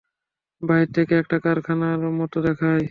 বাহিরে 0.61 0.91
থেকে 0.95 1.13
একটা 1.17 1.37
কারখানার 1.39 1.99
মতো 2.19 2.37
দেখায়। 2.41 2.79